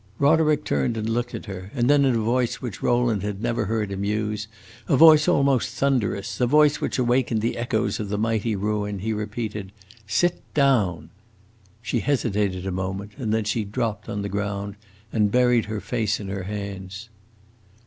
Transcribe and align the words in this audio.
Roderick 0.17 0.63
turned 0.63 0.97
and 0.97 1.07
looked 1.07 1.35
at 1.35 1.45
her, 1.45 1.69
and 1.75 1.87
then 1.87 2.05
in 2.05 2.15
a 2.15 2.23
voice 2.23 2.55
which 2.55 2.81
Rowland 2.81 3.21
had 3.21 3.39
never 3.43 3.65
heard 3.65 3.91
him 3.91 4.03
use, 4.03 4.47
a 4.87 4.97
voice 4.97 5.27
almost 5.27 5.75
thunderous, 5.75 6.41
a 6.41 6.47
voice 6.47 6.81
which 6.81 6.97
awakened 6.97 7.39
the 7.41 7.55
echoes 7.55 7.99
of 7.99 8.09
the 8.09 8.17
mighty 8.17 8.55
ruin, 8.55 8.97
he 8.97 9.13
repeated, 9.13 9.71
"Sit 10.07 10.41
down!" 10.55 11.11
She 11.83 11.99
hesitated 11.99 12.65
a 12.65 12.71
moment 12.71 13.11
and 13.17 13.31
then 13.31 13.43
she 13.43 13.63
dropped 13.63 14.09
on 14.09 14.23
the 14.23 14.27
ground 14.27 14.75
and 15.13 15.31
buried 15.31 15.65
her 15.65 15.79
face 15.79 16.19
in 16.19 16.29
her 16.29 16.45
hands. 16.45 17.09